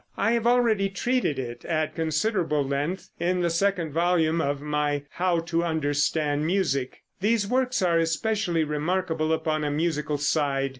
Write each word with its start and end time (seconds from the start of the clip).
I 0.17 0.31
have 0.31 0.47
already 0.47 0.89
treated 0.89 1.37
it 1.37 1.63
at 1.63 1.93
considerable 1.93 2.63
length 2.63 3.11
in 3.19 3.41
the 3.41 3.51
second 3.51 3.91
volume 3.93 4.41
of 4.41 4.59
my 4.59 5.03
"How 5.11 5.41
to 5.41 5.63
Understand 5.63 6.43
Music." 6.47 7.03
These 7.19 7.47
works 7.47 7.83
are 7.83 7.99
especially 7.99 8.63
remarkable 8.63 9.31
upon 9.31 9.63
a 9.63 9.69
musical 9.69 10.17
side. 10.17 10.69